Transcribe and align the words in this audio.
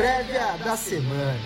Prévia 0.00 0.56
da 0.64 0.78
semana. 0.78 1.38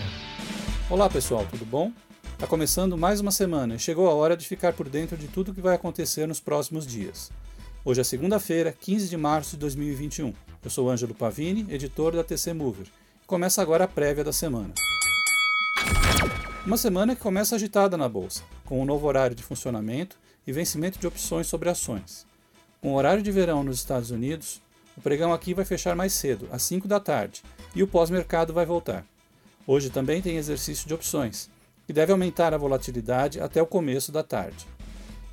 Olá 0.89 1.11
pessoal, 1.11 1.45
tudo 1.51 1.67
bom? 1.67 1.91
Está 2.35 2.47
começando 2.47 2.97
mais 2.97 3.19
uma 3.19 3.33
semana 3.33 3.75
e 3.75 3.81
chegou 3.81 4.09
a 4.09 4.15
hora 4.15 4.37
de 4.37 4.47
ficar 4.47 4.73
por 4.75 4.89
dentro 4.89 5.17
de 5.17 5.27
tudo 5.27 5.51
o 5.51 5.55
que 5.57 5.61
vai 5.61 5.75
acontecer 5.75 6.29
nos 6.29 6.39
próximos 6.39 6.87
dias. 6.87 7.33
Hoje 7.85 8.01
é 8.01 8.05
segunda-feira, 8.05 8.73
15 8.73 9.09
de 9.09 9.17
março 9.17 9.51
de 9.51 9.57
2021. 9.57 10.33
Eu 10.63 10.71
sou 10.71 10.89
Ângelo 10.89 11.13
Pavini, 11.17 11.67
editor 11.69 12.15
da 12.15 12.23
TC 12.23 12.53
Mover, 12.53 12.87
começa 13.27 13.61
agora 13.61 13.87
a 13.87 13.89
prévia 13.89 14.23
da 14.23 14.33
semana. 14.33 14.73
Uma 16.65 16.77
semana 16.77 17.17
que 17.17 17.23
começa 17.23 17.57
agitada 17.57 17.97
na 17.97 18.09
bolsa, 18.09 18.45
com 18.65 18.81
um 18.81 18.85
novo 18.85 19.09
horário 19.09 19.35
de 19.35 19.43
funcionamento 19.43 20.17
e 20.47 20.53
vencimento 20.53 20.97
de 21.01 21.09
opções 21.09 21.49
sobre 21.49 21.71
ações. 21.71 22.25
Com 22.81 22.93
o 22.93 22.95
horário 22.95 23.21
de 23.21 23.33
verão 23.33 23.65
nos 23.65 23.79
Estados 23.79 24.13
Unidos, 24.13 24.63
o 24.97 25.01
pregão 25.01 25.33
aqui 25.33 25.55
vai 25.55 25.65
fechar 25.65 25.97
mais 25.97 26.13
cedo, 26.13 26.49
às 26.53 26.63
5 26.63 26.87
da 26.87 27.01
tarde, 27.01 27.43
e 27.75 27.83
o 27.83 27.87
pós-mercado 27.87 28.53
vai 28.53 28.65
voltar. 28.65 29.05
Hoje 29.67 29.91
também 29.91 30.23
tem 30.23 30.37
exercício 30.37 30.87
de 30.87 30.95
opções, 30.95 31.51
que 31.87 31.93
deve 31.93 32.13
aumentar 32.13 32.55
a 32.55 32.59
volatilidade 32.59 33.41
até 33.41 33.61
o 33.61 33.67
começo 33.67 34.13
da 34.13 34.23
tarde. 34.23 34.67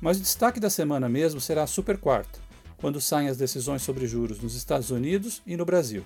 Mas 0.00 0.18
o 0.18 0.20
destaque 0.20 0.58
da 0.58 0.68
semana 0.68 1.08
mesmo 1.08 1.40
será 1.40 1.62
a 1.62 1.66
super 1.66 1.96
quarta, 1.96 2.40
quando 2.76 3.00
saem 3.00 3.28
as 3.28 3.36
decisões 3.36 3.82
sobre 3.82 4.06
juros 4.06 4.40
nos 4.40 4.54
Estados 4.56 4.90
Unidos 4.90 5.40
e 5.46 5.56
no 5.56 5.64
Brasil. 5.64 6.04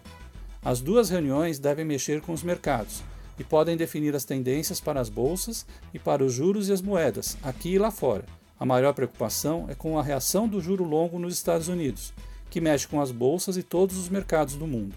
As 0.62 0.80
duas 0.80 1.08
reuniões 1.08 1.58
devem 1.58 1.84
mexer 1.84 2.20
com 2.20 2.32
os 2.32 2.42
mercados 2.42 3.02
e 3.38 3.44
podem 3.44 3.76
definir 3.76 4.14
as 4.14 4.24
tendências 4.24 4.80
para 4.80 5.00
as 5.00 5.08
bolsas 5.08 5.66
e 5.94 5.98
para 5.98 6.24
os 6.24 6.32
juros 6.32 6.68
e 6.68 6.72
as 6.72 6.82
moedas, 6.82 7.36
aqui 7.42 7.70
e 7.70 7.78
lá 7.78 7.90
fora. 7.90 8.24
A 8.58 8.66
maior 8.66 8.92
preocupação 8.92 9.66
é 9.68 9.74
com 9.74 9.98
a 9.98 10.02
reação 10.02 10.48
do 10.48 10.60
juro 10.60 10.84
longo 10.84 11.18
nos 11.18 11.34
Estados 11.34 11.68
Unidos, 11.68 12.12
que 12.56 12.60
mexe 12.62 12.88
com 12.88 13.02
as 13.02 13.10
bolsas 13.10 13.58
e 13.58 13.62
todos 13.62 13.98
os 13.98 14.08
mercados 14.08 14.54
do 14.54 14.66
mundo. 14.66 14.96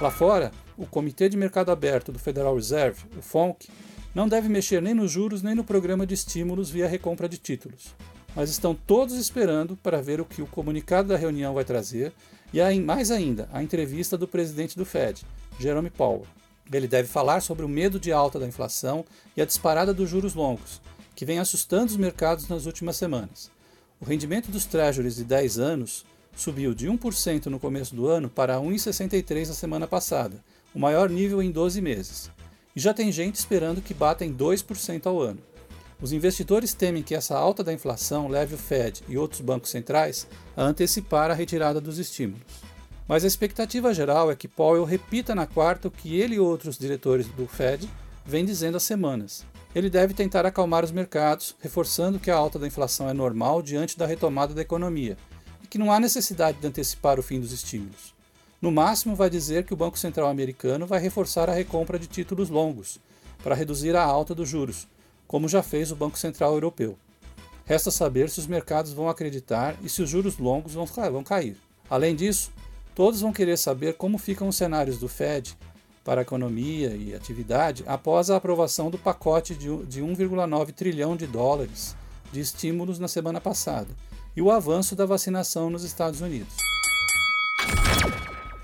Lá 0.00 0.10
fora, 0.10 0.50
o 0.76 0.84
Comitê 0.84 1.28
de 1.28 1.36
Mercado 1.36 1.70
Aberto 1.70 2.10
do 2.10 2.18
Federal 2.18 2.56
Reserve, 2.56 3.04
o 3.16 3.22
FONC, 3.22 3.68
não 4.12 4.26
deve 4.26 4.48
mexer 4.48 4.82
nem 4.82 4.92
nos 4.92 5.12
juros 5.12 5.44
nem 5.44 5.54
no 5.54 5.62
programa 5.62 6.04
de 6.04 6.12
estímulos 6.12 6.70
via 6.70 6.88
recompra 6.88 7.28
de 7.28 7.38
títulos. 7.38 7.94
Mas 8.34 8.50
estão 8.50 8.74
todos 8.74 9.14
esperando 9.14 9.76
para 9.76 10.02
ver 10.02 10.20
o 10.20 10.24
que 10.24 10.42
o 10.42 10.46
comunicado 10.48 11.10
da 11.10 11.16
reunião 11.16 11.54
vai 11.54 11.64
trazer 11.64 12.12
e, 12.52 12.80
mais 12.80 13.12
ainda, 13.12 13.48
a 13.52 13.62
entrevista 13.62 14.18
do 14.18 14.26
presidente 14.26 14.76
do 14.76 14.84
Fed, 14.84 15.24
Jerome 15.56 15.90
Powell. 15.90 16.26
Ele 16.72 16.88
deve 16.88 17.06
falar 17.06 17.42
sobre 17.42 17.64
o 17.64 17.68
medo 17.68 18.00
de 18.00 18.10
alta 18.10 18.40
da 18.40 18.46
inflação 18.48 19.04
e 19.36 19.40
a 19.40 19.46
disparada 19.46 19.94
dos 19.94 20.10
juros 20.10 20.34
longos, 20.34 20.82
que 21.14 21.24
vem 21.24 21.38
assustando 21.38 21.92
os 21.92 21.96
mercados 21.96 22.48
nas 22.48 22.66
últimas 22.66 22.96
semanas. 22.96 23.54
O 23.98 24.04
rendimento 24.04 24.50
dos 24.50 24.66
treasuries 24.66 25.16
de 25.16 25.24
10 25.24 25.58
anos 25.58 26.04
subiu 26.36 26.74
de 26.74 26.86
1% 26.86 27.46
no 27.46 27.58
começo 27.58 27.94
do 27.94 28.06
ano 28.06 28.28
para 28.28 28.58
1,63% 28.58 29.48
na 29.48 29.54
semana 29.54 29.86
passada, 29.86 30.44
o 30.74 30.78
maior 30.78 31.08
nível 31.08 31.42
em 31.42 31.50
12 31.50 31.80
meses. 31.80 32.30
E 32.74 32.80
já 32.80 32.92
tem 32.92 33.10
gente 33.10 33.36
esperando 33.36 33.80
que 33.80 33.94
bata 33.94 34.22
em 34.22 34.34
2% 34.34 35.06
ao 35.06 35.20
ano. 35.20 35.40
Os 35.98 36.12
investidores 36.12 36.74
temem 36.74 37.02
que 37.02 37.14
essa 37.14 37.38
alta 37.38 37.64
da 37.64 37.72
inflação 37.72 38.28
leve 38.28 38.54
o 38.54 38.58
Fed 38.58 39.02
e 39.08 39.16
outros 39.16 39.40
bancos 39.40 39.70
centrais 39.70 40.26
a 40.54 40.62
antecipar 40.62 41.30
a 41.30 41.34
retirada 41.34 41.80
dos 41.80 41.96
estímulos. 41.98 42.42
Mas 43.08 43.24
a 43.24 43.26
expectativa 43.26 43.94
geral 43.94 44.30
é 44.30 44.36
que 44.36 44.46
Powell 44.46 44.84
repita 44.84 45.34
na 45.34 45.46
quarta 45.46 45.88
o 45.88 45.90
que 45.90 46.20
ele 46.20 46.34
e 46.34 46.40
outros 46.40 46.76
diretores 46.76 47.26
do 47.28 47.46
Fed 47.46 47.88
vêm 48.26 48.44
dizendo 48.44 48.76
há 48.76 48.80
semanas. 48.80 49.46
Ele 49.76 49.90
deve 49.90 50.14
tentar 50.14 50.46
acalmar 50.46 50.82
os 50.82 50.90
mercados, 50.90 51.54
reforçando 51.60 52.18
que 52.18 52.30
a 52.30 52.34
alta 52.34 52.58
da 52.58 52.66
inflação 52.66 53.10
é 53.10 53.12
normal 53.12 53.60
diante 53.60 53.98
da 53.98 54.06
retomada 54.06 54.54
da 54.54 54.62
economia 54.62 55.18
e 55.62 55.66
que 55.66 55.76
não 55.76 55.92
há 55.92 56.00
necessidade 56.00 56.58
de 56.58 56.66
antecipar 56.66 57.20
o 57.20 57.22
fim 57.22 57.38
dos 57.38 57.52
estímulos. 57.52 58.14
No 58.58 58.72
máximo, 58.72 59.14
vai 59.14 59.28
dizer 59.28 59.66
que 59.66 59.74
o 59.74 59.76
Banco 59.76 59.98
Central 59.98 60.30
americano 60.30 60.86
vai 60.86 60.98
reforçar 60.98 61.50
a 61.50 61.52
recompra 61.52 61.98
de 61.98 62.06
títulos 62.06 62.48
longos, 62.48 62.98
para 63.42 63.54
reduzir 63.54 63.94
a 63.94 64.02
alta 64.02 64.34
dos 64.34 64.48
juros, 64.48 64.88
como 65.26 65.46
já 65.46 65.62
fez 65.62 65.92
o 65.92 65.96
Banco 65.96 66.18
Central 66.18 66.54
Europeu. 66.54 66.96
Resta 67.66 67.90
saber 67.90 68.30
se 68.30 68.38
os 68.38 68.46
mercados 68.46 68.94
vão 68.94 69.10
acreditar 69.10 69.76
e 69.82 69.90
se 69.90 70.00
os 70.00 70.08
juros 70.08 70.38
longos 70.38 70.72
vão 70.72 70.86
cair. 71.22 71.58
Além 71.90 72.16
disso, 72.16 72.50
todos 72.94 73.20
vão 73.20 73.30
querer 73.30 73.58
saber 73.58 73.98
como 73.98 74.16
ficam 74.16 74.48
os 74.48 74.56
cenários 74.56 74.96
do 74.96 75.06
Fed 75.06 75.54
para 76.06 76.20
a 76.20 76.22
economia 76.22 76.90
e 76.90 77.12
atividade 77.12 77.82
após 77.84 78.30
a 78.30 78.36
aprovação 78.36 78.88
do 78.88 78.96
pacote 78.96 79.56
de 79.56 79.68
1,9 79.68 80.72
trilhão 80.72 81.16
de 81.16 81.26
dólares 81.26 81.96
de 82.30 82.38
estímulos 82.38 83.00
na 83.00 83.08
semana 83.08 83.40
passada 83.40 83.88
e 84.36 84.40
o 84.40 84.52
avanço 84.52 84.94
da 84.94 85.04
vacinação 85.04 85.68
nos 85.68 85.82
Estados 85.82 86.20
Unidos. 86.20 86.54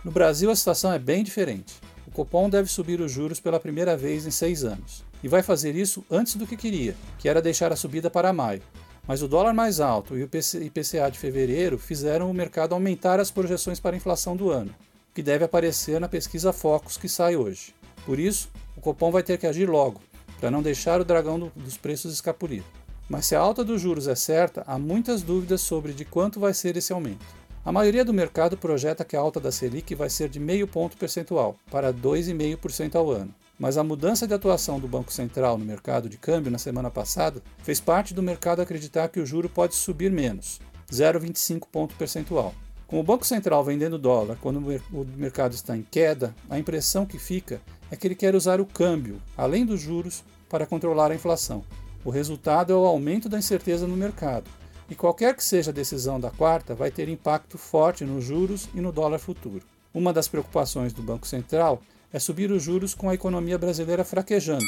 No 0.05 0.13
Brasil, 0.13 0.53
a 0.53 0.57
situação 0.57 0.93
é 0.93 1.01
bem 1.01 1.25
diferente. 1.25 1.75
O 2.07 2.13
Copom 2.13 2.49
deve 2.49 2.69
subir 2.69 3.01
os 3.01 3.11
juros 3.11 3.41
pela 3.41 3.59
primeira 3.59 3.97
vez 3.97 4.25
em 4.25 4.31
seis 4.31 4.63
anos. 4.63 5.03
E 5.21 5.27
vai 5.27 5.43
fazer 5.43 5.75
isso 5.75 6.05
antes 6.09 6.37
do 6.37 6.47
que 6.47 6.57
queria, 6.57 6.95
que 7.19 7.29
era 7.29 7.43
deixar 7.43 7.73
a 7.73 7.77
subida 7.77 8.09
para 8.09 8.33
maio. 8.33 8.63
Mas 9.07 9.21
o 9.21 9.27
dólar 9.27 9.53
mais 9.53 9.81
alto 9.81 10.17
e 10.17 10.23
o 10.23 10.31
IPCA 10.63 11.11
de 11.11 11.19
fevereiro 11.19 11.77
fizeram 11.77 12.31
o 12.31 12.35
mercado 12.35 12.73
aumentar 12.73 13.19
as 13.19 13.33
projeções 13.33 13.81
para 13.81 13.97
a 13.97 13.99
inflação 13.99 14.37
do 14.37 14.51
ano, 14.51 14.73
que 15.15 15.23
deve 15.23 15.45
aparecer 15.45 16.01
na 16.01 16.09
pesquisa 16.09 16.53
Focus 16.53 16.97
que 16.97 17.09
sai 17.09 17.37
hoje. 17.37 17.75
Por 18.05 18.19
isso, 18.19 18.49
o 18.77 18.81
Copom 18.81 19.11
vai 19.11 19.23
ter 19.23 19.39
que 19.39 19.47
agir 19.47 19.69
logo, 19.69 20.01
para 20.41 20.51
não 20.51 20.63
deixar 20.63 21.01
o 21.01 21.05
dragão 21.05 21.39
do, 21.39 21.53
dos 21.55 21.77
preços 21.77 22.13
escapulir. 22.13 22.63
Mas 23.09 23.27
se 23.27 23.35
a 23.35 23.41
alta 23.41 23.63
dos 23.63 23.81
juros 23.81 24.09
é 24.09 24.15
certa, 24.15 24.65
há 24.67 24.79
muitas 24.79 25.23
dúvidas 25.23 25.61
sobre 25.61 25.93
de 25.93 26.05
quanto 26.05 26.41
vai 26.41 26.55
ser 26.55 26.77
esse 26.77 26.93
aumento. 26.93 27.25
A 27.65 27.71
maioria 27.71 28.05
do 28.05 28.13
mercado 28.13 28.57
projeta 28.57 29.05
que 29.05 29.15
a 29.15 29.21
alta 29.21 29.39
da 29.39 29.53
Selic 29.53 29.95
vai 29.95 30.11
ser 30.11 30.29
de 30.29 30.41
meio 30.41 30.67
ponto 30.67 30.97
percentual, 30.97 31.57
para 31.71 31.93
2,5% 31.93 32.97
ao 32.97 33.11
ano. 33.11 33.33
Mas 33.57 33.77
a 33.77 33.85
mudança 33.85 34.27
de 34.27 34.35
atuação 34.35 34.81
do 34.81 34.89
Banco 34.89 35.13
Central 35.13 35.57
no 35.57 35.65
mercado 35.65 36.09
de 36.09 36.19
câmbio 36.19 36.51
na 36.51 36.59
semana 36.59 36.91
passada 36.91 37.41
fez 37.63 37.79
parte 37.79 38.15
do 38.15 38.23
mercado 38.23 38.61
acreditar 38.61 39.09
que 39.09 39.21
o 39.21 39.27
juro 39.27 39.49
pode 39.49 39.77
subir 39.77 40.11
menos, 40.11 40.61
0,25 40.91 41.69
ponto 41.71 41.95
percentual. 41.95 42.53
Com 42.93 43.01
o 43.01 43.03
Banco 43.03 43.27
Central 43.27 43.65
vendendo 43.65 43.97
dólar 43.97 44.37
quando 44.43 44.59
o 44.59 45.07
mercado 45.17 45.55
está 45.55 45.75
em 45.75 45.81
queda, 45.81 46.35
a 46.51 46.59
impressão 46.59 47.07
que 47.07 47.19
fica 47.19 47.59
é 47.91 47.97
que 47.97 48.07
ele 48.07 48.15
quer 48.15 48.35
usar 48.35 48.61
o 48.61 48.67
câmbio, 48.67 49.19
além 49.35 49.65
dos 49.65 49.81
juros, 49.81 50.23
para 50.47 50.67
controlar 50.67 51.11
a 51.11 51.15
inflação. 51.15 51.65
O 52.05 52.11
resultado 52.11 52.71
é 52.71 52.77
o 52.77 52.85
aumento 52.85 53.31
da 53.31 53.39
incerteza 53.39 53.87
no 53.87 53.97
mercado, 53.97 54.45
e 54.91 54.95
qualquer 54.95 55.35
que 55.35 55.43
seja 55.43 55.71
a 55.71 55.75
decisão 55.75 56.21
da 56.21 56.31
quarta 56.31 56.75
vai 56.75 56.91
ter 56.91 57.09
impacto 57.09 57.57
forte 57.57 58.05
nos 58.05 58.25
juros 58.25 58.69
e 58.75 58.81
no 58.83 58.93
dólar 58.93 59.21
futuro. 59.21 59.65
Uma 59.95 60.13
das 60.13 60.29
preocupações 60.29 60.93
do 60.93 61.03
Banco 61.03 61.27
Central 61.27 61.81
é 62.13 62.19
subir 62.19 62.53
os 62.53 62.63
juros 62.63 62.95
com 62.95 63.09
a 63.09 63.15
economia 63.15 63.57
brasileira 63.57 64.05
fraquejando. 64.05 64.67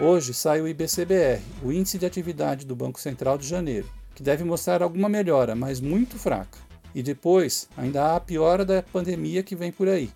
Hoje 0.00 0.32
sai 0.32 0.62
o 0.62 0.68
IBCBR, 0.68 1.42
o 1.62 1.70
Índice 1.70 1.98
de 1.98 2.06
Atividade 2.06 2.64
do 2.64 2.74
Banco 2.74 2.98
Central 2.98 3.36
de 3.36 3.46
janeiro, 3.46 3.86
que 4.16 4.22
deve 4.22 4.42
mostrar 4.42 4.82
alguma 4.82 5.10
melhora, 5.10 5.54
mas 5.54 5.78
muito 5.78 6.18
fraca. 6.18 6.58
E 6.94 7.02
depois, 7.02 7.68
ainda 7.76 8.02
há 8.02 8.16
a 8.16 8.20
piora 8.20 8.64
da 8.64 8.82
pandemia 8.82 9.42
que 9.42 9.54
vem 9.54 9.70
por 9.70 9.86
aí, 9.86 10.10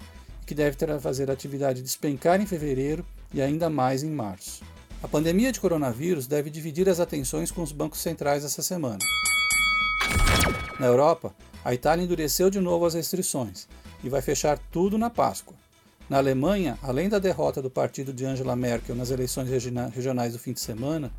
que 0.46 0.54
deve 0.54 0.74
fazer 0.98 1.28
a 1.28 1.34
atividade 1.34 1.82
despencar 1.82 2.40
em 2.40 2.46
fevereiro 2.46 3.04
e 3.34 3.42
ainda 3.42 3.68
mais 3.68 4.02
em 4.02 4.10
março. 4.10 4.64
A 5.02 5.06
pandemia 5.06 5.52
de 5.52 5.60
coronavírus 5.60 6.26
deve 6.26 6.48
dividir 6.48 6.88
as 6.88 6.98
atenções 6.98 7.50
com 7.50 7.62
os 7.62 7.72
bancos 7.72 8.00
centrais 8.00 8.42
essa 8.42 8.62
semana. 8.62 8.98
Na 10.78 10.86
Europa, 10.86 11.34
a 11.62 11.74
Itália 11.74 12.02
endureceu 12.02 12.48
de 12.48 12.58
novo 12.58 12.86
as 12.86 12.94
restrições 12.94 13.68
e 14.02 14.08
vai 14.08 14.22
fechar 14.22 14.58
tudo 14.72 14.96
na 14.96 15.10
Páscoa. 15.10 15.54
Na 16.08 16.16
Alemanha, 16.16 16.78
além 16.82 17.10
da 17.10 17.18
derrota 17.18 17.60
do 17.60 17.68
partido 17.68 18.14
de 18.14 18.24
Angela 18.24 18.56
Merkel 18.56 18.96
nas 18.96 19.10
eleições 19.10 19.50
regionais 19.50 20.32
do 20.32 20.38
fim 20.38 20.54
de 20.54 20.60
semana, 20.60 21.12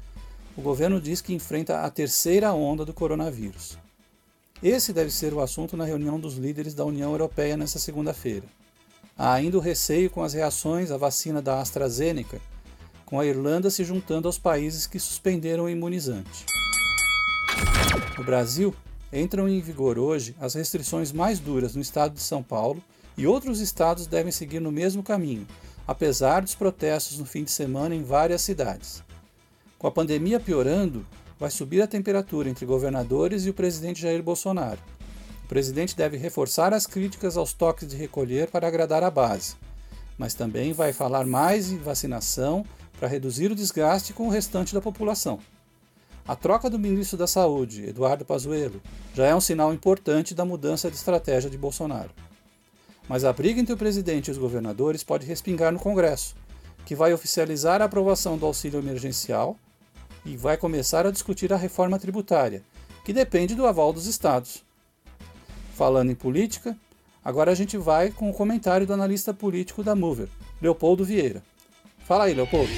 o 0.55 0.61
governo 0.61 0.99
diz 0.99 1.21
que 1.21 1.33
enfrenta 1.33 1.81
a 1.81 1.89
terceira 1.89 2.53
onda 2.53 2.85
do 2.85 2.93
coronavírus. 2.93 3.77
Esse 4.61 4.93
deve 4.93 5.11
ser 5.11 5.33
o 5.33 5.41
assunto 5.41 5.75
na 5.75 5.85
reunião 5.85 6.19
dos 6.19 6.35
líderes 6.35 6.73
da 6.73 6.85
União 6.85 7.11
Europeia 7.11 7.57
nesta 7.57 7.79
segunda-feira. 7.79 8.45
Há 9.17 9.33
ainda 9.33 9.57
o 9.57 9.61
receio 9.61 10.09
com 10.09 10.23
as 10.23 10.33
reações 10.33 10.91
à 10.91 10.97
vacina 10.97 11.41
da 11.41 11.59
AstraZeneca 11.59 12.39
com 13.11 13.19
a 13.19 13.25
Irlanda 13.25 13.69
se 13.69 13.83
juntando 13.83 14.29
aos 14.29 14.39
países 14.39 14.87
que 14.87 14.97
suspenderam 14.97 15.65
o 15.65 15.69
imunizante. 15.69 16.45
No 18.17 18.23
Brasil, 18.23 18.73
entram 19.11 19.49
em 19.49 19.59
vigor 19.59 19.99
hoje 19.99 20.33
as 20.39 20.53
restrições 20.53 21.11
mais 21.11 21.37
duras 21.37 21.75
no 21.75 21.81
estado 21.81 22.13
de 22.13 22.21
São 22.21 22.41
Paulo 22.41 22.81
e 23.17 23.27
outros 23.27 23.59
estados 23.59 24.07
devem 24.07 24.31
seguir 24.31 24.61
no 24.61 24.71
mesmo 24.71 25.03
caminho, 25.03 25.45
apesar 25.85 26.41
dos 26.41 26.55
protestos 26.55 27.17
no 27.19 27.25
fim 27.25 27.43
de 27.43 27.51
semana 27.51 27.93
em 27.93 28.01
várias 28.01 28.43
cidades. 28.43 29.03
Com 29.81 29.87
a 29.87 29.91
pandemia 29.91 30.39
piorando, 30.39 31.03
vai 31.39 31.49
subir 31.49 31.81
a 31.81 31.87
temperatura 31.87 32.47
entre 32.47 32.67
governadores 32.67 33.47
e 33.47 33.49
o 33.49 33.53
presidente 33.55 33.99
Jair 33.99 34.21
Bolsonaro. 34.21 34.77
O 35.43 35.47
presidente 35.47 35.97
deve 35.97 36.17
reforçar 36.17 36.71
as 36.71 36.85
críticas 36.85 37.35
aos 37.35 37.51
toques 37.51 37.87
de 37.87 37.95
recolher 37.95 38.51
para 38.51 38.67
agradar 38.67 39.03
a 39.03 39.09
base, 39.09 39.55
mas 40.19 40.35
também 40.35 40.71
vai 40.71 40.93
falar 40.93 41.25
mais 41.25 41.71
em 41.71 41.79
vacinação 41.79 42.63
para 42.99 43.07
reduzir 43.07 43.51
o 43.51 43.55
desgaste 43.55 44.13
com 44.13 44.27
o 44.27 44.29
restante 44.29 44.71
da 44.71 44.79
população. 44.79 45.39
A 46.27 46.35
troca 46.35 46.69
do 46.69 46.77
ministro 46.77 47.17
da 47.17 47.25
Saúde, 47.25 47.89
Eduardo 47.89 48.23
Pazuello, 48.23 48.79
já 49.15 49.25
é 49.25 49.35
um 49.35 49.41
sinal 49.41 49.73
importante 49.73 50.35
da 50.35 50.45
mudança 50.45 50.91
de 50.91 50.95
estratégia 50.95 51.49
de 51.49 51.57
Bolsonaro. 51.57 52.11
Mas 53.09 53.25
a 53.25 53.33
briga 53.33 53.59
entre 53.59 53.73
o 53.73 53.77
presidente 53.77 54.27
e 54.27 54.31
os 54.31 54.37
governadores 54.37 55.03
pode 55.03 55.25
respingar 55.25 55.71
no 55.71 55.79
Congresso, 55.79 56.35
que 56.85 56.93
vai 56.93 57.11
oficializar 57.11 57.81
a 57.81 57.85
aprovação 57.85 58.37
do 58.37 58.45
auxílio 58.45 58.79
emergencial 58.79 59.57
e 60.25 60.37
vai 60.37 60.57
começar 60.57 61.05
a 61.05 61.11
discutir 61.11 61.51
a 61.51 61.57
reforma 61.57 61.99
tributária, 61.99 62.63
que 63.03 63.13
depende 63.13 63.55
do 63.55 63.65
aval 63.65 63.91
dos 63.91 64.05
estados. 64.05 64.63
Falando 65.75 66.11
em 66.11 66.15
política, 66.15 66.77
agora 67.23 67.51
a 67.51 67.55
gente 67.55 67.77
vai 67.77 68.11
com 68.11 68.29
o 68.29 68.33
comentário 68.33 68.85
do 68.85 68.93
analista 68.93 69.33
político 69.33 69.83
da 69.83 69.95
Mover, 69.95 70.27
Leopoldo 70.61 71.03
Vieira. 71.03 71.41
Fala 72.05 72.25
aí, 72.25 72.33
Leopoldo. 72.33 72.71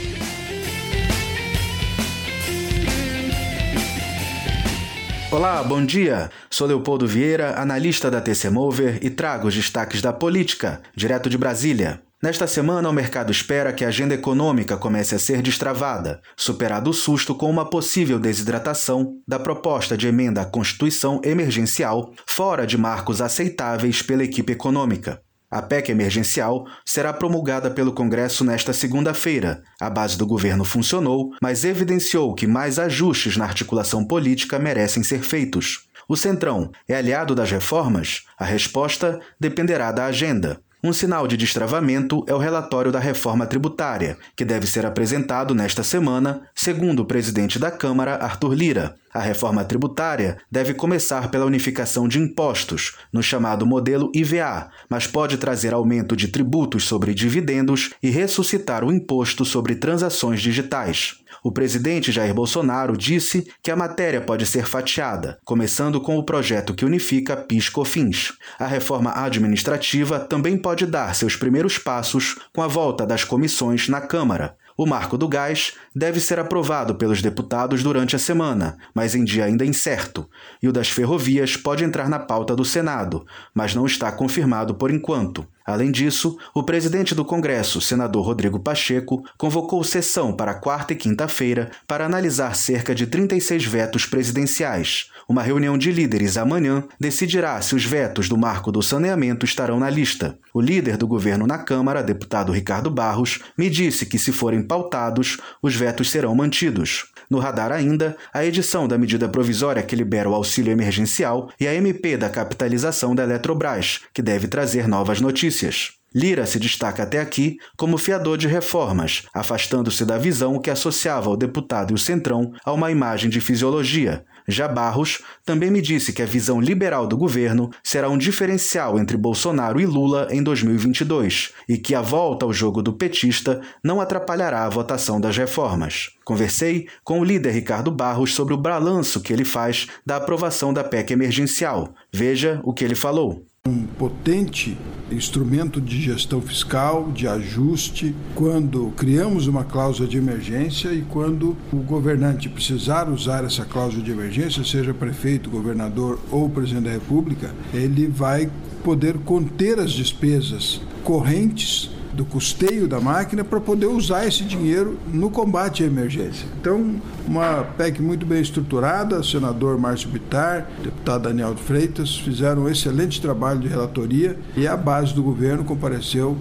Olá, 5.33 5.63
bom 5.63 5.83
dia. 5.83 6.29
Sou 6.47 6.67
Leopoldo 6.67 7.07
Vieira, 7.07 7.59
analista 7.59 8.11
da 8.11 8.21
TC 8.21 8.51
Mover 8.51 8.99
e 9.01 9.09
trago 9.09 9.47
os 9.47 9.55
destaques 9.55 9.99
da 9.99 10.13
política, 10.13 10.79
direto 10.95 11.27
de 11.27 11.39
Brasília. 11.39 12.03
Nesta 12.23 12.47
semana, 12.47 12.87
o 12.87 12.93
mercado 12.93 13.33
espera 13.33 13.73
que 13.73 13.83
a 13.83 13.89
agenda 13.89 14.13
econômica 14.13 14.77
comece 14.77 15.13
a 15.13 15.19
ser 15.19 15.41
destravada, 15.41 16.21
superado 16.37 16.89
o 16.89 16.93
susto 16.93 17.35
com 17.35 17.49
uma 17.49 17.69
possível 17.69 18.17
desidratação 18.17 19.17
da 19.27 19.37
proposta 19.37 19.97
de 19.97 20.07
emenda 20.07 20.39
à 20.39 20.45
Constituição 20.45 21.19
emergencial, 21.21 22.13
fora 22.25 22.65
de 22.65 22.77
marcos 22.77 23.19
aceitáveis 23.19 24.01
pela 24.01 24.23
equipe 24.23 24.53
econômica. 24.53 25.21
A 25.51 25.61
PEC 25.61 25.91
emergencial 25.91 26.65
será 26.85 27.11
promulgada 27.11 27.69
pelo 27.69 27.91
Congresso 27.91 28.45
nesta 28.45 28.71
segunda-feira. 28.71 29.61
A 29.77 29.89
base 29.89 30.17
do 30.17 30.25
governo 30.25 30.63
funcionou, 30.63 31.31
mas 31.41 31.65
evidenciou 31.65 32.33
que 32.33 32.47
mais 32.47 32.79
ajustes 32.79 33.35
na 33.35 33.43
articulação 33.43 34.05
política 34.07 34.57
merecem 34.57 35.03
ser 35.03 35.23
feitos. 35.23 35.89
O 36.07 36.15
Centrão 36.15 36.71
é 36.87 36.95
aliado 36.95 37.35
das 37.35 37.51
reformas? 37.51 38.23
A 38.39 38.45
resposta 38.45 39.19
dependerá 39.37 39.91
da 39.91 40.05
agenda. 40.05 40.61
Um 40.85 40.91
sinal 40.91 41.25
de 41.29 41.37
destravamento 41.37 42.25
é 42.27 42.33
o 42.33 42.37
relatório 42.37 42.91
da 42.91 42.99
reforma 42.99 43.47
tributária, 43.47 44.17
que 44.35 44.43
deve 44.43 44.67
ser 44.67 44.85
apresentado 44.85 45.55
nesta 45.55 45.81
semana, 45.81 46.41
segundo 46.53 46.99
o 46.99 47.05
presidente 47.05 47.57
da 47.57 47.71
Câmara, 47.71 48.15
Arthur 48.15 48.53
Lira. 48.53 48.95
A 49.13 49.19
reforma 49.19 49.63
tributária 49.63 50.37
deve 50.51 50.73
começar 50.73 51.29
pela 51.29 51.45
unificação 51.45 52.07
de 52.07 52.19
impostos, 52.19 52.97
no 53.11 53.21
chamado 53.21 53.65
modelo 53.65 54.11
IVA, 54.13 54.69
mas 54.89 55.05
pode 55.05 55.37
trazer 55.37 55.73
aumento 55.73 56.15
de 56.15 56.29
tributos 56.29 56.85
sobre 56.85 57.13
dividendos 57.13 57.91
e 58.01 58.09
ressuscitar 58.09 58.83
o 58.83 58.91
imposto 58.91 59.45
sobre 59.45 59.75
transações 59.75 60.41
digitais. 60.41 61.17
O 61.43 61.51
presidente 61.51 62.11
Jair 62.11 62.33
Bolsonaro 62.33 62.95
disse 62.95 63.47
que 63.61 63.69
a 63.69 63.75
matéria 63.75 64.21
pode 64.21 64.45
ser 64.45 64.65
fatiada, 64.65 65.37
começando 65.43 65.99
com 65.99 66.17
o 66.17 66.23
projeto 66.23 66.73
que 66.73 66.85
unifica 66.85 67.35
PIS/COFINS. 67.35 68.33
A 68.57 68.65
reforma 68.65 69.11
administrativa 69.13 70.19
também 70.19 70.57
pode 70.57 70.85
dar 70.85 71.13
seus 71.13 71.35
primeiros 71.35 71.77
passos 71.77 72.39
com 72.53 72.61
a 72.61 72.67
volta 72.67 73.05
das 73.05 73.23
comissões 73.23 73.89
na 73.89 73.99
Câmara. 73.99 74.55
O 74.75 74.85
marco 74.85 75.17
do 75.17 75.27
gás 75.27 75.73
deve 75.95 76.19
ser 76.19 76.39
aprovado 76.39 76.95
pelos 76.95 77.21
deputados 77.21 77.83
durante 77.83 78.15
a 78.15 78.19
semana, 78.19 78.77
mas 78.93 79.13
em 79.13 79.23
dia 79.23 79.45
ainda 79.45 79.65
incerto, 79.65 80.27
e 80.61 80.67
o 80.67 80.73
das 80.73 80.89
ferrovias 80.89 81.55
pode 81.55 81.83
entrar 81.83 82.09
na 82.09 82.19
pauta 82.19 82.55
do 82.55 82.65
Senado, 82.65 83.25
mas 83.53 83.75
não 83.75 83.85
está 83.85 84.11
confirmado 84.11 84.73
por 84.73 84.89
enquanto. 84.89 85.47
Além 85.65 85.91
disso, 85.91 86.37
o 86.53 86.63
presidente 86.63 87.15
do 87.15 87.23
Congresso, 87.23 87.79
senador 87.79 88.25
Rodrigo 88.25 88.59
Pacheco, 88.59 89.23
convocou 89.37 89.83
sessão 89.83 90.35
para 90.35 90.53
quarta 90.53 90.93
e 90.93 90.95
quinta-feira 90.95 91.71
para 91.87 92.05
analisar 92.05 92.55
cerca 92.55 92.93
de 92.93 93.07
36 93.07 93.65
vetos 93.65 94.05
presidenciais. 94.05 95.09
Uma 95.27 95.41
reunião 95.41 95.77
de 95.77 95.91
líderes 95.91 96.35
amanhã 96.35 96.83
decidirá 96.99 97.61
se 97.61 97.75
os 97.75 97.85
vetos 97.85 98.27
do 98.27 98.37
marco 98.37 98.71
do 98.71 98.81
saneamento 98.81 99.45
estarão 99.45 99.79
na 99.79 99.89
lista. 99.89 100.37
O 100.53 100.59
líder 100.59 100.97
do 100.97 101.07
governo 101.07 101.47
na 101.47 101.57
Câmara, 101.57 102.03
deputado 102.03 102.51
Ricardo 102.51 102.91
Barros, 102.91 103.39
me 103.57 103.69
disse 103.69 104.05
que, 104.05 104.19
se 104.19 104.31
forem 104.33 104.61
pautados, 104.61 105.37
os 105.61 105.75
vetos 105.75 106.11
serão 106.11 106.35
mantidos. 106.35 107.05
No 107.29 107.39
radar 107.39 107.71
ainda, 107.71 108.15
a 108.33 108.45
edição 108.45 108.87
da 108.87 108.97
medida 108.97 109.29
provisória 109.29 109.83
que 109.83 109.95
libera 109.95 110.29
o 110.29 110.33
auxílio 110.33 110.71
emergencial 110.71 111.49
e 111.59 111.67
a 111.67 111.73
MP 111.73 112.17
da 112.17 112.29
capitalização 112.29 113.15
da 113.15 113.23
Eletrobras, 113.23 114.01
que 114.13 114.21
deve 114.21 114.47
trazer 114.47 114.87
novas 114.87 115.19
notícias. 115.19 115.93
Lira 116.15 116.45
se 116.45 116.59
destaca 116.59 117.01
até 117.01 117.19
aqui 117.19 117.57
como 117.75 117.97
fiador 117.97 118.37
de 118.37 118.47
reformas, 118.47 119.23
afastando-se 119.33 120.05
da 120.05 120.17
visão 120.17 120.59
que 120.59 120.69
associava 120.69 121.29
o 121.29 121.35
deputado 121.35 121.91
e 121.91 121.95
o 121.95 121.97
centrão 121.97 122.53
a 122.63 122.71
uma 122.71 122.91
imagem 122.91 123.31
de 123.31 123.41
fisiologia. 123.41 124.23
Já 124.47 124.67
Barros 124.67 125.21
também 125.45 125.71
me 125.71 125.81
disse 125.81 126.11
que 126.11 126.21
a 126.21 126.25
visão 126.25 126.59
liberal 126.59 127.07
do 127.07 127.17
governo 127.17 127.69
será 127.83 128.09
um 128.09 128.17
diferencial 128.17 128.99
entre 128.99 129.17
Bolsonaro 129.17 129.79
e 129.79 129.85
Lula 129.85 130.27
em 130.31 130.43
2022 130.43 131.53
e 131.67 131.77
que 131.77 131.95
a 131.95 132.01
volta 132.01 132.45
ao 132.45 132.53
jogo 132.53 132.81
do 132.81 132.93
petista 132.93 133.61
não 133.83 134.01
atrapalhará 134.01 134.65
a 134.65 134.69
votação 134.69 135.19
das 135.19 135.37
reformas. 135.37 136.11
Conversei 136.25 136.87
com 137.03 137.19
o 137.19 137.23
líder 137.23 137.51
Ricardo 137.51 137.91
Barros 137.91 138.33
sobre 138.33 138.53
o 138.53 138.57
balanço 138.57 139.21
que 139.21 139.31
ele 139.31 139.45
faz 139.45 139.87
da 140.05 140.17
aprovação 140.17 140.73
da 140.73 140.83
PEC 140.83 141.11
emergencial. 141.11 141.93
Veja 142.11 142.61
o 142.63 142.73
que 142.73 142.83
ele 142.83 142.95
falou 142.95 143.45
um 143.65 143.85
potente 143.85 144.77
instrumento 145.09 145.79
de 145.79 146.01
gestão 146.01 146.41
fiscal, 146.41 147.09
de 147.13 147.29
ajuste, 147.29 148.13
quando 148.35 148.91
criamos 148.97 149.47
uma 149.47 149.63
cláusula 149.63 150.05
de 150.05 150.17
emergência 150.17 150.89
e 150.89 151.01
quando 151.03 151.55
o 151.71 151.77
governante 151.77 152.49
precisar 152.49 153.07
usar 153.07 153.45
essa 153.45 153.63
cláusula 153.63 154.03
de 154.03 154.11
emergência, 154.11 154.65
seja 154.65 154.93
prefeito, 154.93 155.49
governador 155.49 156.19
ou 156.29 156.49
presidente 156.49 156.83
da 156.83 156.91
República, 156.91 157.51
ele 157.73 158.05
vai 158.05 158.51
poder 158.83 159.17
conter 159.19 159.79
as 159.79 159.93
despesas 159.93 160.81
correntes 161.01 161.89
do 162.13 162.23
custeio 162.23 162.87
da 162.87 162.99
máquina 162.99 163.43
para 163.43 163.59
poder 163.59 163.87
usar 163.87 164.27
esse 164.27 164.43
dinheiro 164.43 164.97
no 165.11 165.29
combate 165.29 165.83
à 165.83 165.87
emergência. 165.87 166.47
Então, 166.59 166.95
uma 167.27 167.63
PEC 167.77 168.01
muito 168.01 168.25
bem 168.25 168.41
estruturada, 168.41 169.23
senador 169.23 169.77
Márcio 169.79 170.09
Bittar, 170.09 170.67
deputado 170.83 171.23
Daniel 171.23 171.55
Freitas 171.55 172.17
fizeram 172.17 172.63
um 172.63 172.69
excelente 172.69 173.19
trabalho 173.21 173.59
de 173.59 173.67
relatoria 173.67 174.37
e 174.55 174.67
a 174.67 174.77
base 174.77 175.13
do 175.13 175.23
governo 175.23 175.63
compareceu 175.63 176.37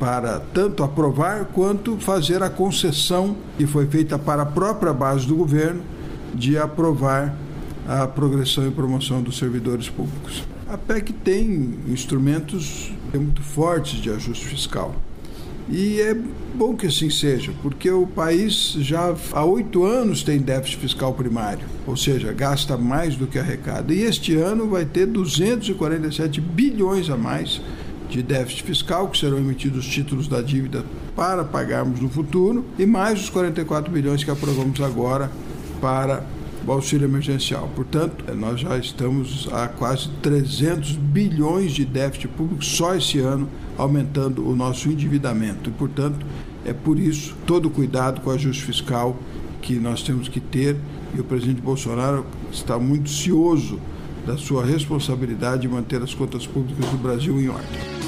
para 0.00 0.40
tanto 0.52 0.82
aprovar 0.82 1.44
quanto 1.52 1.96
fazer 1.98 2.42
a 2.42 2.50
concessão 2.50 3.36
que 3.56 3.66
foi 3.66 3.86
feita 3.86 4.18
para 4.18 4.42
a 4.42 4.46
própria 4.46 4.92
base 4.92 5.26
do 5.26 5.36
governo 5.36 5.82
de 6.34 6.58
aprovar 6.58 7.34
a 7.86 8.06
progressão 8.06 8.66
e 8.66 8.70
promoção 8.70 9.22
dos 9.22 9.38
servidores 9.38 9.88
públicos. 9.88 10.44
A 10.68 10.78
PEC 10.78 11.12
tem 11.12 11.78
instrumentos 11.86 12.92
muito 13.14 13.42
fortes 13.42 14.00
de 14.00 14.10
ajuste 14.10 14.46
fiscal. 14.46 14.94
E 15.68 16.00
é 16.00 16.14
bom 16.54 16.74
que 16.74 16.86
assim 16.86 17.08
seja, 17.08 17.52
porque 17.62 17.90
o 17.90 18.06
país 18.06 18.72
já 18.80 19.14
há 19.32 19.44
oito 19.44 19.84
anos 19.84 20.22
tem 20.22 20.38
déficit 20.38 20.78
fiscal 20.78 21.14
primário, 21.14 21.64
ou 21.86 21.96
seja, 21.96 22.32
gasta 22.32 22.76
mais 22.76 23.16
do 23.16 23.26
que 23.26 23.38
arrecada. 23.38 23.94
E 23.94 24.02
este 24.02 24.34
ano 24.36 24.68
vai 24.68 24.84
ter 24.84 25.06
247 25.06 26.40
bilhões 26.40 27.08
a 27.08 27.16
mais 27.16 27.60
de 28.10 28.22
déficit 28.22 28.64
fiscal, 28.64 29.08
que 29.08 29.16
serão 29.16 29.38
emitidos 29.38 29.86
títulos 29.86 30.28
da 30.28 30.42
dívida 30.42 30.84
para 31.16 31.44
pagarmos 31.44 32.00
no 32.00 32.10
futuro, 32.10 32.64
e 32.78 32.84
mais 32.84 33.22
os 33.22 33.30
44 33.30 33.90
bilhões 33.90 34.22
que 34.22 34.30
aprovamos 34.30 34.80
agora 34.80 35.30
para 35.80 36.24
o 36.66 36.72
auxílio 36.72 37.06
emergencial. 37.06 37.68
Portanto, 37.74 38.24
nós 38.34 38.60
já 38.60 38.78
estamos 38.78 39.48
a 39.52 39.68
quase 39.68 40.08
300 40.22 40.92
bilhões 40.92 41.72
de 41.72 41.84
déficit 41.84 42.28
público 42.28 42.64
só 42.64 42.94
esse 42.94 43.18
ano, 43.18 43.48
aumentando 43.76 44.48
o 44.48 44.54
nosso 44.54 44.88
endividamento. 44.88 45.70
E, 45.70 45.72
portanto, 45.72 46.24
é 46.64 46.72
por 46.72 46.98
isso 46.98 47.34
todo 47.46 47.66
o 47.66 47.70
cuidado 47.70 48.20
com 48.20 48.30
o 48.30 48.32
ajuste 48.32 48.64
fiscal 48.64 49.16
que 49.60 49.74
nós 49.74 50.02
temos 50.02 50.28
que 50.28 50.40
ter. 50.40 50.76
E 51.14 51.20
o 51.20 51.24
presidente 51.24 51.60
Bolsonaro 51.60 52.24
está 52.50 52.78
muito 52.78 53.10
cioso 53.10 53.78
da 54.26 54.36
sua 54.36 54.64
responsabilidade 54.64 55.62
de 55.62 55.68
manter 55.68 56.00
as 56.00 56.14
contas 56.14 56.46
públicas 56.46 56.86
do 56.86 56.96
Brasil 56.96 57.40
em 57.40 57.48
ordem. 57.48 58.02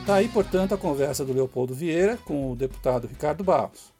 Está 0.00 0.14
aí, 0.16 0.28
portanto, 0.28 0.74
a 0.74 0.76
conversa 0.76 1.24
do 1.24 1.32
Leopoldo 1.32 1.72
Vieira 1.74 2.18
com 2.24 2.52
o 2.52 2.56
deputado 2.56 3.06
Ricardo 3.06 3.44
Barros. 3.44 3.99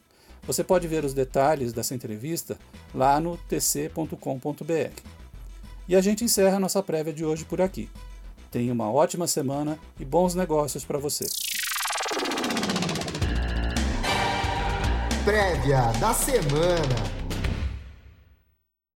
Você 0.51 0.65
pode 0.65 0.89
ver 0.89 1.05
os 1.05 1.15
detalhes 1.15 1.73
dessa 1.73 1.95
entrevista 1.95 2.59
lá 2.93 3.21
no 3.21 3.37
tc.com.br. 3.37 5.01
E 5.87 5.95
a 5.95 6.01
gente 6.01 6.25
encerra 6.25 6.57
a 6.57 6.59
nossa 6.59 6.83
prévia 6.83 7.13
de 7.13 7.25
hoje 7.25 7.45
por 7.45 7.61
aqui. 7.61 7.89
Tenha 8.51 8.73
uma 8.73 8.91
ótima 8.91 9.29
semana 9.29 9.79
e 10.01 10.05
bons 10.05 10.35
negócios 10.35 10.85
para 10.85 10.99
você. 10.99 11.25
Prévia 15.25 15.83
da 16.01 16.13
semana. 16.13 17.20